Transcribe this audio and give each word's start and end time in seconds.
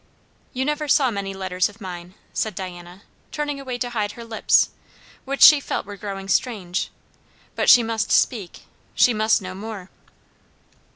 "You 0.51 0.65
never 0.65 0.87
saw 0.87 1.11
many 1.11 1.31
letters 1.31 1.69
of 1.69 1.79
mine," 1.79 2.15
said 2.33 2.55
Diana, 2.55 3.03
turning 3.31 3.59
away 3.59 3.77
to 3.77 3.91
hide 3.91 4.13
her 4.13 4.23
lips, 4.23 4.71
which 5.25 5.43
she 5.43 5.59
felt 5.59 5.85
were 5.85 5.95
growing 5.95 6.27
strange. 6.27 6.89
But 7.55 7.69
she 7.69 7.83
must 7.83 8.11
speak; 8.11 8.63
she 8.95 9.13
must 9.13 9.43
know 9.43 9.53
more. 9.53 9.91